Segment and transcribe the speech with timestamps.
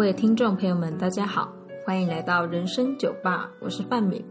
[0.00, 1.52] 各位听众朋友们，大家好，
[1.84, 4.24] 欢迎来到人生酒吧，我是范敏。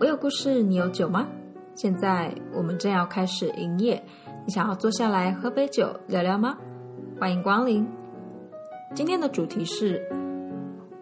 [0.00, 1.28] 我有故事，你有酒吗？
[1.76, 4.02] 现在我们正要开始营业，
[4.44, 6.58] 你想要坐下来喝杯酒聊聊吗？
[7.20, 7.88] 欢迎光临。
[8.96, 10.02] 今天的主题是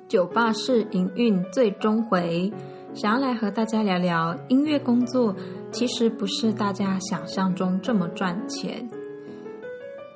[0.07, 2.53] 酒吧式营运最终回，
[2.93, 5.35] 想要来和大家聊聊音乐工作，
[5.73, 8.87] 其实不是大家想象中这么赚钱。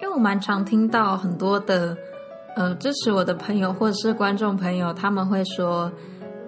[0.02, 1.96] 因为我蛮常听到很多的。
[2.57, 5.91] 呃，支持我的朋友或者是观众朋友，他们会说：“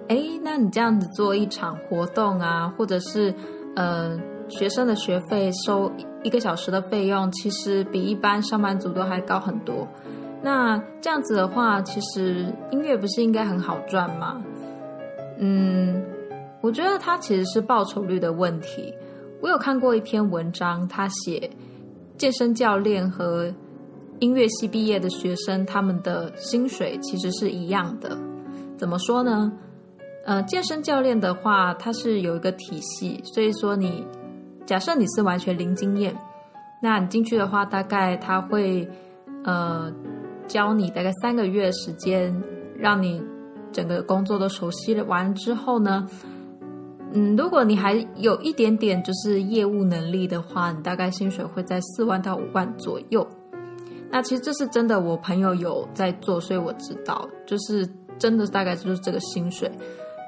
[0.07, 3.33] 哎，那你这样子做一场活动啊，或者是
[3.75, 5.91] 呃学生的学费收
[6.23, 9.85] 一个小时的费用，其实比一般上班族都还高很多。
[10.41, 14.41] 那这样子的话，其实音乐不是应该很好赚吗？
[15.39, 16.01] 嗯，
[16.61, 18.93] 我觉得它其实是报酬率的问题。
[19.41, 21.49] 我有看过一篇文章，他写
[22.17, 23.53] 健身教练和。
[24.19, 28.17] 音乐系毕业的学生，他们的薪水其实是一样的。
[28.77, 29.51] 怎么说呢？
[30.25, 34.05] 呃，健身教练的话，他是有一个体系，所以说你
[34.65, 36.15] 假设你是完全零经验，
[36.81, 38.87] 那你进去的话，大概他会
[39.43, 39.91] 呃
[40.47, 42.35] 教你大概三个月时间，
[42.77, 43.23] 让你
[43.71, 45.03] 整个工作都熟悉了。
[45.05, 46.05] 完之后呢，
[47.13, 53.25] 嗯，如果你还有一点点就是业务能力的话，你大概薪水会在四万到五万左右。
[54.09, 59.69] 那其实这是真的，我朋友有在做，所以我知道，就是真的大概就是这个薪水。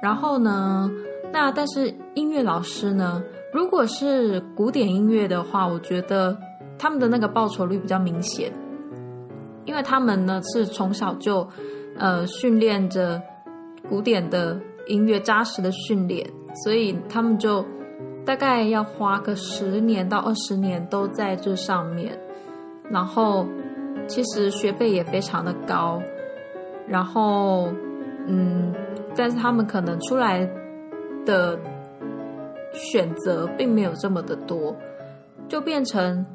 [0.02, 0.90] 然后呢，
[1.32, 3.22] 那但是音乐老师呢，
[3.52, 6.36] 如果是古典音乐的话，我觉得
[6.78, 8.52] 他们的那个报酬率比较明显，
[9.64, 11.48] 因为他们呢是从小就
[11.96, 13.20] 呃训练着
[13.88, 16.28] 古典的音乐扎实的训练，
[16.64, 17.64] 所以他们就
[18.26, 22.18] 大概要花个十年到二十年都在这上面，
[22.90, 23.46] 然后。
[24.10, 26.02] 其实学费也非常的高，
[26.88, 27.72] 然后，
[28.26, 28.74] 嗯，
[29.14, 30.44] 但是他们可能出来
[31.24, 31.56] 的
[32.72, 34.76] 选择并没有这么的多，
[35.48, 36.26] 就变成，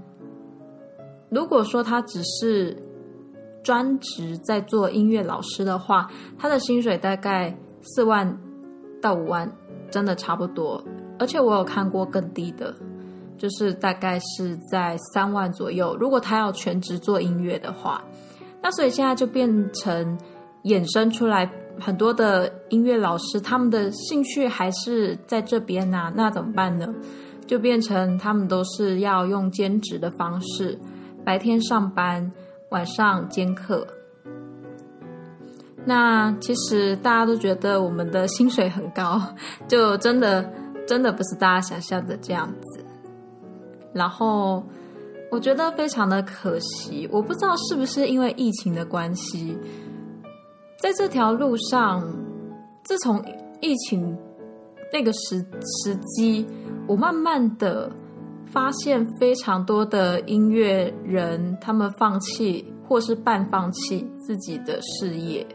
[1.30, 2.82] 如果说他只是
[3.62, 6.10] 专职在做音乐老师的话，
[6.40, 8.40] 他的薪水大概四万
[9.02, 9.52] 到五万，
[9.92, 10.82] 真的差不多，
[11.20, 12.74] 而且我有看过更低的。
[13.38, 15.96] 就是大概是在三万左右。
[16.00, 18.04] 如果他要全职做音乐的话，
[18.62, 20.18] 那所以现在就变成
[20.64, 26.12] 衍生出来很多的音乐老师，他们的兴趣还是在这边呐。
[26.16, 26.88] 那怎么办呢？
[27.46, 30.80] 就变成他们都是要用兼职的方式，
[31.24, 32.32] 白天上班，
[32.70, 33.86] 晚上兼课。
[35.86, 39.22] 那其实大家都觉得我们的薪水很高，
[39.68, 40.52] 就真的
[40.88, 42.85] 真的不是大家想象的这样子。
[43.96, 44.62] 然后
[45.32, 49.58] 我觉得非常的可惜，我不知道是不是因为疫情的关系，
[50.78, 52.04] 在这条路上，
[52.84, 53.24] 自从
[53.62, 54.18] 疫情
[54.92, 55.38] 那个时
[55.84, 56.46] 时机，
[56.88, 57.90] 我慢慢的
[58.46, 65.48] 发现非常多的音乐人，他们放弃或是半放弃自己的事业。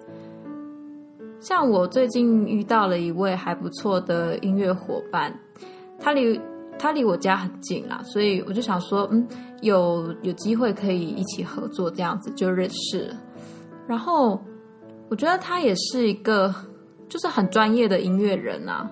[1.40, 5.38] 像我最近遇到了一位还不错的音乐伙伴，
[5.98, 6.40] 他离。
[6.82, 9.28] 他离我家很近啦，所以我就想说，嗯，
[9.60, 13.14] 有有机会可以一起合作，这样子就认识。
[13.86, 14.42] 然后
[15.10, 16.54] 我觉得他也是一个
[17.06, 18.90] 就是很专业的音乐人啊，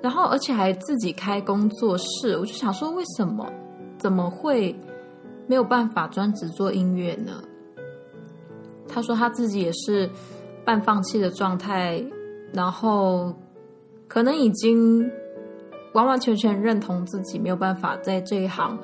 [0.00, 3.44] 然后而且还自己开工作室，我就想说，为什么
[3.98, 4.72] 怎么会
[5.48, 7.42] 没有办法专职做音乐呢？
[8.86, 10.08] 他说他自己也是
[10.64, 12.00] 半放弃的状态，
[12.52, 13.34] 然后
[14.06, 15.10] 可能已经。
[15.92, 18.78] 完完全全认同自己没有办法在这一行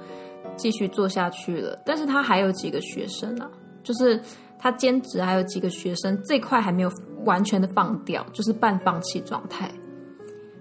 [0.57, 3.49] 继续做下去了，但是他还有几个学生啊，
[3.83, 4.21] 就是
[4.59, 6.91] 他兼职还有几个学生，这块还没有
[7.25, 9.71] 完全的放掉，就是半放弃状态，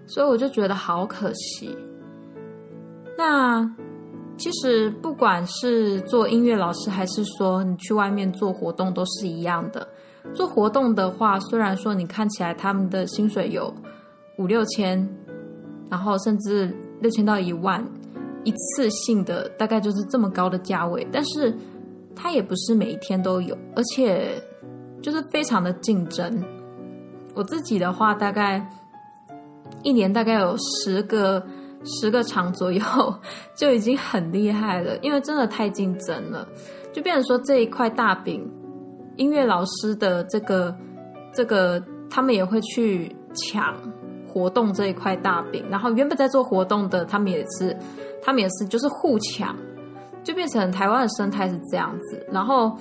[0.05, 1.75] 所以我就觉得好可惜。
[3.17, 3.63] 那
[4.37, 9.87] 其实不管是做音乐老师，还是说你去外面做活动，都是一样的。
[10.33, 13.73] 做活动的话，虽然说你看起来他们的薪水有
[14.37, 15.09] 五六千。
[15.89, 17.83] 然后甚至六千到一万，
[18.43, 21.55] 一次性的大概就是这么高的价位，但是
[22.15, 24.31] 它也不是每一天都有，而且
[25.01, 26.43] 就是非常的竞争。
[27.33, 28.65] 我自己的话，大概
[29.83, 31.45] 一年大概有十个
[31.83, 32.81] 十个场左右，
[33.55, 36.47] 就已经很厉害了，因为真的太竞争了，
[36.93, 38.49] 就变成说这一块大饼，
[39.17, 40.75] 音乐老师的这个
[41.33, 43.75] 这个，他们也会去抢。
[44.35, 47.73] 活动这一块大饼，然后原本在做活动的，他们也是，
[48.21, 49.55] 他们也是，就是互抢，
[50.25, 52.27] 就变成台湾的生态是这样子。
[52.29, 52.77] 然后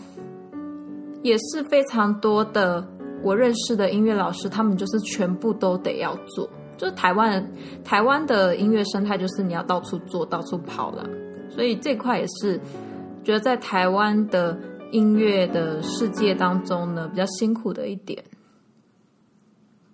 [1.22, 2.84] 也是非常多的
[3.22, 6.50] 我认识的音乐老师，他们就是全部都得要做。
[6.76, 7.52] 就是台湾
[7.84, 11.08] 台湾的音乐生态，就是你要到处做到处跑了，
[11.48, 12.60] 所以这块也是
[13.22, 14.58] 觉得在台湾的
[14.90, 18.24] 音乐的世界当中呢，比较辛苦的一点。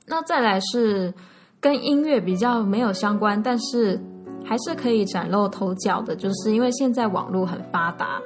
[0.06, 1.14] 那再来是
[1.60, 4.00] 跟音乐比较没有相关，但是
[4.44, 8.20] 还是可以崭露头角的，就是因为现在网络很发达。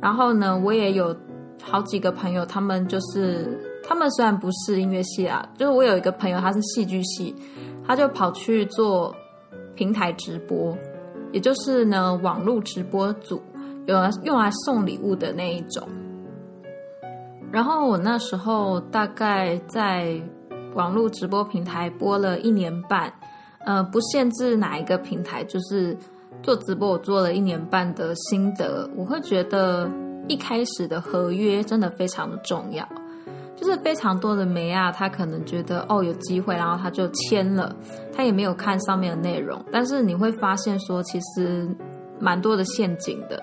[0.00, 1.14] 然后呢，我也有
[1.62, 7.34] 好几个朋友，他们就是他们虽然不是音乐系啊，就是我有一个朋友他是戏剧系，
[7.86, 9.14] 他就跑去做
[9.76, 10.76] 平台直播，
[11.32, 13.40] 也就是呢网络直播组，
[13.86, 15.88] 有用来送礼物的那一种。
[17.52, 20.20] 然后我那时候大概在
[20.74, 23.12] 网络直播平台播了一年半，
[23.64, 25.96] 呃，不限制哪一个平台，就是
[26.42, 29.88] 做直播我做了一年半的心得，我会觉得
[30.28, 32.86] 一开始的合约真的非常的重要，
[33.56, 37.74] 就是非常多的梅啊，他可能觉得哦有机会，然后他就签了，
[38.12, 41.68] 他也没有看上面的内容，但是你会发现说其实
[42.18, 43.42] 蛮多的陷阱的，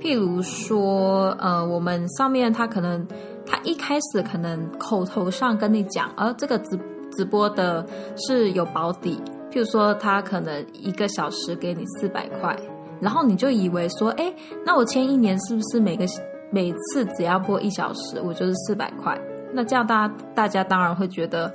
[0.00, 3.06] 譬如说呃我们上面他可能。
[3.52, 6.78] 他一开始可能口头上跟你讲，而这个直
[7.14, 9.20] 直播的是有保底，
[9.50, 12.56] 譬如说他可能一个小时给你四百块，
[12.98, 14.32] 然后你就以为说，哎，
[14.64, 16.06] 那我签一年是不是每个
[16.50, 19.20] 每次只要播一小时，我就是四百块？
[19.52, 21.52] 那这样大大家当然会觉得，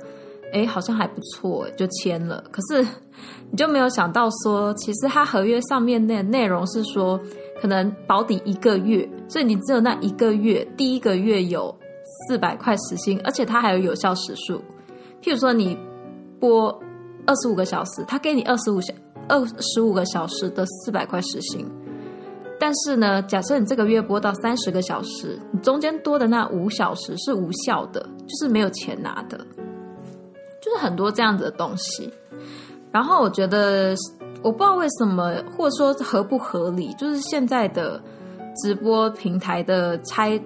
[0.52, 2.44] 哎，好像还不错，就签了。
[2.52, 2.86] 可是
[3.50, 7.18] 你就没有想到说，其实他合约上面的内容是说。
[7.60, 11.76] 可能保底一个月，所以你只有那一个月，第一个月有
[12.26, 14.62] 四百块时薪，而且它还有有效时数。
[15.22, 15.78] 譬如说你
[16.40, 16.68] 播
[17.26, 18.92] 二十五个小时，他给你二十五小
[19.28, 21.66] 二十五个小时的四百块时薪。
[22.58, 29.38] 但是呢，假设你这个月播到三十个小时，你中间多的那五小时是无效的，就是没有钱拿的，
[30.60, 32.12] 就是很多这样子的东西。
[32.92, 33.94] 然后我觉得。
[34.40, 38.00] 我不知道为什么，或者说合不合理，就是现在的
[38.62, 40.40] 直播平台的拆，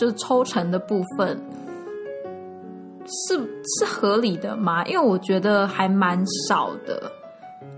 [0.00, 1.38] 就是抽成的部分，
[3.04, 3.36] 是
[3.78, 4.82] 是合理的吗？
[4.86, 6.18] 因为我觉得还蛮
[6.48, 7.12] 少的，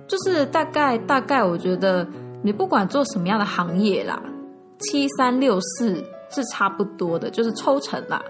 [0.07, 2.07] 就是大概大概，我觉得
[2.43, 4.23] 你不管做什么样的行业啦，
[4.79, 5.97] 七三六四
[6.31, 8.23] 是差不多的，就是抽成啦，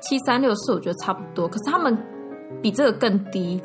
[0.00, 1.98] 七三六四我觉得差不多，可是他们
[2.62, 3.60] 比这个更低，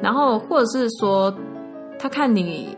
[0.00, 1.30] 然后或者是说。
[1.98, 2.76] 他看你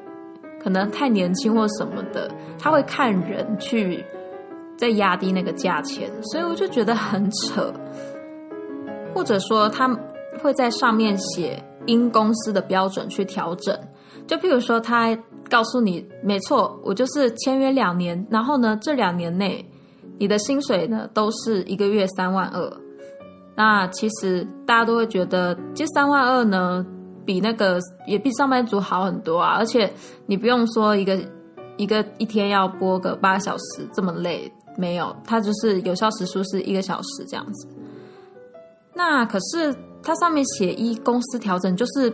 [0.62, 4.04] 可能太年轻或什么的，他会看人去
[4.78, 7.70] 再压低那个价钱，所以我就觉得很扯。
[9.12, 9.88] 或者说他
[10.40, 13.78] 会在上面写因公司的标准去调整，
[14.26, 15.14] 就譬如说他
[15.50, 19.69] 告诉你，没错，我就是签约两年，然后呢这两年内
[20.19, 22.72] 你的薪水呢都是一个月三万二，
[23.56, 26.86] 那其实大家都会觉得这三万二呢。
[27.26, 29.92] 比那个也比上班族好很多啊，而且
[30.25, 31.19] 你不用说一个
[31.76, 37.68] 一个一天要播个八小时这么累，没有，它就是有效时数是一个小时这样子。
[38.94, 42.11] 那可是它上面写一公司调整，就是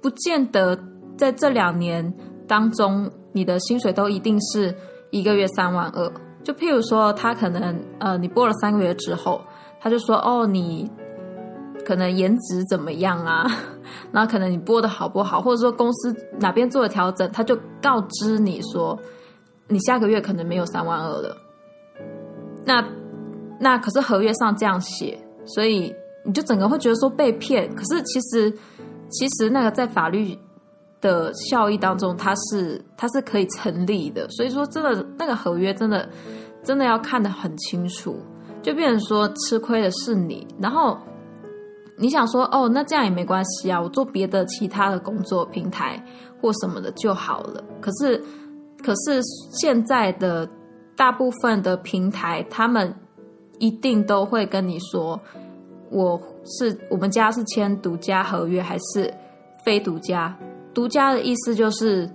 [0.00, 0.76] 不见得
[1.16, 2.12] 在这两年
[2.48, 4.74] 当中你的薪水都一定是
[5.10, 6.12] 一个月三万二。
[6.42, 9.40] 就譬如说，他可能呃，你播了三个月之后，
[9.80, 10.90] 他就说哦，你。
[11.86, 13.44] 可能颜值怎么样啊？
[14.10, 18.98] 那可能你播的好不好，或者说公司哪边做了调整，他就告知你说，
[19.68, 21.36] 你下个月可能没有三万二了。
[22.64, 22.84] 那
[23.60, 25.94] 那可是合约上这样写，所以
[26.24, 27.68] 你就整个会觉得说被骗。
[27.74, 28.50] 可是其实
[29.10, 30.36] 其实那个在法律
[31.00, 34.28] 的效益当中，它是它是可以成立的。
[34.30, 36.08] 所以说真的那个合约真的
[36.62, 38.18] 真的要看得很清楚，
[38.62, 40.98] 就变成说吃亏的是你，然后。
[41.96, 46.04] 你想说哦，那这样也没关系啊，我做别的其他的工作平台
[46.42, 47.62] 或什么的就好了。
[47.80, 48.20] 可是，
[48.82, 50.44] 可是现在的
[50.96, 52.94] 大部分的平台，他们
[53.58, 55.20] 一定都会跟你说，
[55.90, 59.12] 我是我们家是签独家合约还是
[59.64, 60.36] 非独家？
[60.72, 62.10] 独家的意思就是，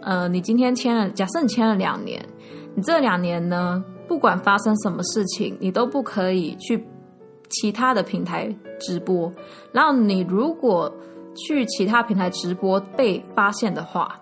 [0.00, 2.24] 呃，你今天签了，假设你签了两年，
[2.74, 6.86] 你这两年呢，不管发生什么事情，你都不可以去。
[7.50, 9.30] 其他的平台直播，
[9.70, 10.92] 然后你如果
[11.36, 14.18] 去其他平台直播被发现的话，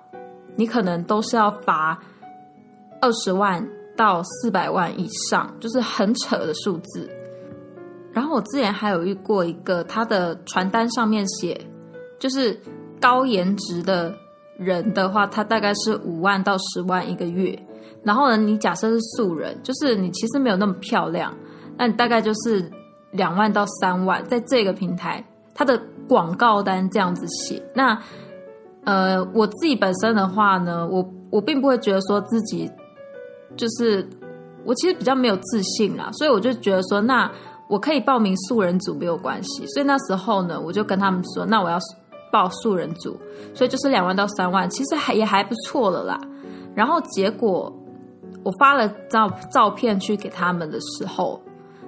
[0.54, 1.98] 你可能都是要罚
[3.00, 7.08] 二十万到四百万以上，就是很扯的数字。
[8.12, 11.58] 然后我之前还有遇过一个，他的传单上面写，
[12.18, 12.58] 就是
[13.00, 14.14] 高颜值的
[14.58, 17.58] 人的话，他大概是五万到十万一个月。
[18.04, 21.34] 然后呢，你假设是素人，就是你其实没有那么漂亮。
[21.78, 22.70] 那你大概就是
[23.12, 27.62] 两万到三万，在这个平台，他的广告单这样子写。
[27.74, 27.98] 那
[28.84, 32.70] 呃，我自己本身的话呢，我我并不会觉得说自己
[33.56, 34.06] 就是
[34.64, 37.30] 我其实比较没有自信啦，所以我就觉得说，那
[37.68, 39.66] 我可以报名素人组没有关系。
[39.68, 41.78] 所以那时候呢，我就跟他们说，那我要
[42.30, 43.16] 报素人组，
[43.54, 46.20] 所以就是两万到三万，其实还也还不错了啦。
[46.74, 47.72] 然后结果
[48.42, 51.40] 我发了照照片去给他们的时候，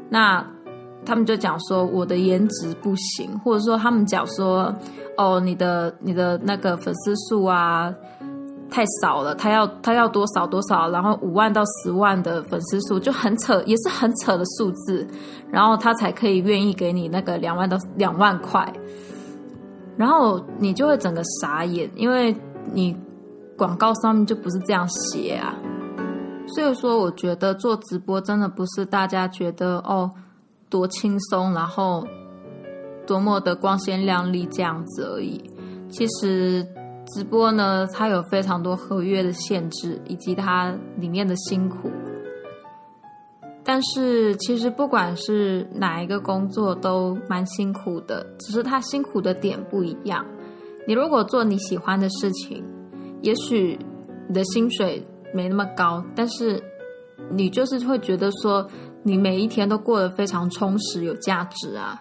[0.08, 0.46] 那
[1.06, 4.74] 他们就讲说我的颜值不行，或者说他们讲说。
[5.16, 7.94] 哦，你的你的那个粉丝数啊，
[8.74, 9.32] 太少了。
[9.36, 15.06] 他要他要多少多少，然后五万到十万的粉丝数就很扯，也是很扯的数字，
[15.48, 18.72] 然后他才可以愿意给你那个两万到两万块，
[19.96, 22.34] 然后你就会整个傻眼，因为
[22.72, 22.96] 你
[23.56, 25.54] 广告上面就不是这样写啊。
[26.48, 30.10] 所以说，我觉得做直播真的不是大家觉得哦
[30.68, 32.04] 多轻松，然后。
[33.06, 35.38] 多么的光鲜亮丽这样子而已。
[35.90, 36.66] 其实
[37.06, 41.90] 直播呢，它有非常多合约的限制，以及它里面的辛苦。
[43.62, 50.24] 但是其实不管是哪一个工作都蛮辛苦的，只是它辛苦的点不一样。
[50.86, 52.62] 你如果做你喜欢的事情，
[53.22, 53.78] 也许
[54.28, 56.62] 你的薪水没那么高，但是
[57.30, 58.68] 你就是会觉得说，
[59.02, 61.98] 你每一天都过得非常充实、有价值啊。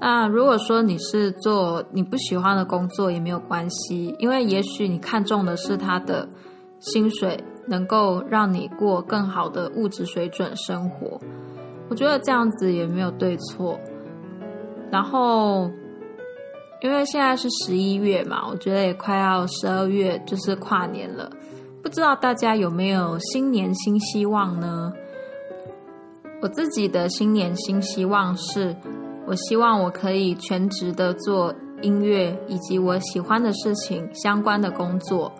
[0.00, 6.28] 那如果说你是做你不喜欢的工作也没有关系，因为也许你看中的是他的
[6.80, 11.18] 薪水能够让你过更好的物质水准生活，
[11.88, 13.80] 我觉得这样子也没有对错。
[14.90, 15.70] 然后，
[16.82, 21.30] 因为现在是十一月嘛，我觉得也快要十二月，就是跨年了，
[21.82, 24.92] 不知道大家有没有新年新希望呢？
[26.42, 28.76] 我自己的新年新希望是。
[29.26, 35.32] 我希望我可以全职的做音乐以及我喜欢的事情相关的工作，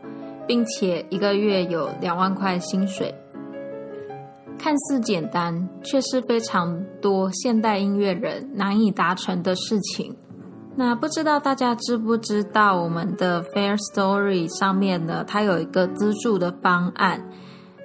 [0.47, 3.15] 并且一个月有两万块薪水。
[4.59, 10.17] 看似简单，却是非常多现代音乐人难以达成的事情。
[10.77, 17.23] 那不知道大家知不知道，我们的 Fair Story 上面呢，它有一个资助的方案。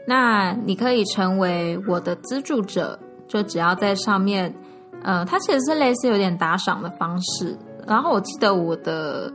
[0.07, 4.55] 那你可以成为我的资助者，就只要在上面。
[5.01, 9.31] 呃，它其实是类似有点打赏的方式，然后我记得我的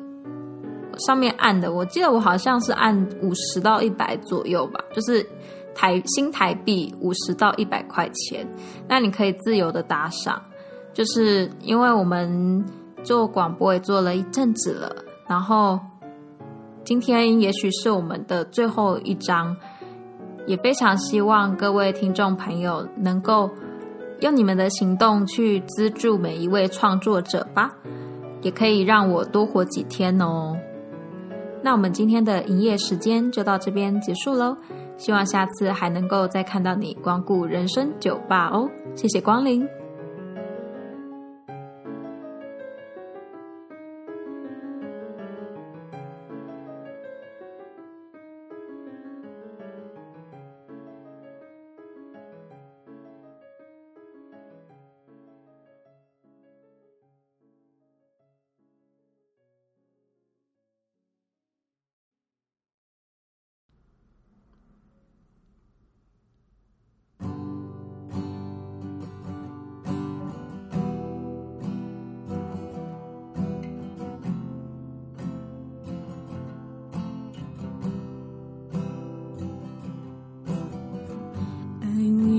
[0.99, 5.26] 上面按的，我记得我好像是按五十到一百左右吧，就是
[5.75, 8.47] 台新台币五十到一百块钱，
[8.87, 10.40] 那你可以自由的打赏，
[10.92, 12.64] 就是因为我们
[13.02, 14.94] 做广播也做了一阵子了，
[15.26, 15.80] 然后
[16.85, 19.56] 今天也许是我们的最后一章，
[20.47, 23.49] 也非常希望各位听众朋友能够。
[24.25, 27.71] 用你们的行动去资助每一位创作者吧，
[28.40, 30.57] 也可以让我多活几天哦。
[31.62, 34.57] 那我们今天的营业时间就到这边结束喽，
[34.97, 39.69] 希望下次还能够再看到你光顾人生酒吧哦，谢谢光临。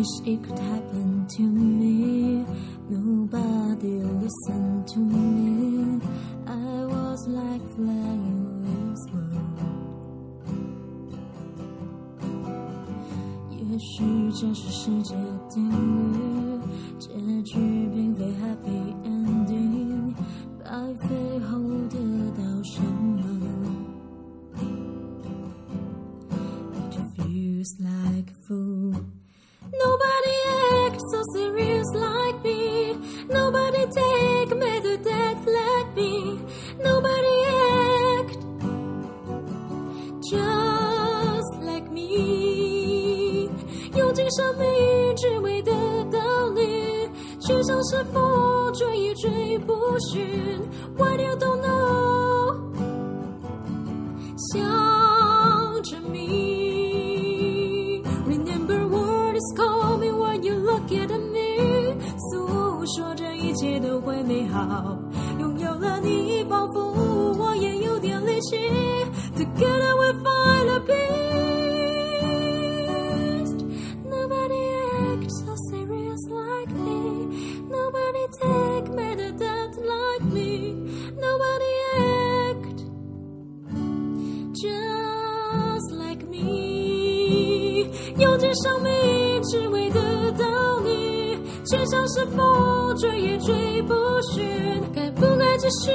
[0.05, 2.45] it could happen to me.
[2.89, 6.01] Nobody listened to me.
[6.47, 9.41] I was like flying westward.
[13.51, 15.15] 也许这是世界
[15.49, 16.14] 定律，
[47.88, 50.60] 是否追一追不寻
[50.98, 52.56] ？What do you don't know？
[54.52, 58.02] 想着你。
[58.28, 61.96] Remember words, call me when you look at me。
[62.32, 64.98] 诉说着一切都会美好。
[65.40, 66.92] 拥有了你，仿佛
[67.38, 68.58] 我也有点力气。
[69.38, 71.45] Together we find a peace。
[88.64, 90.00] 生命只为得
[90.34, 95.92] 到你，却像是风追也追不寻，该不该继续？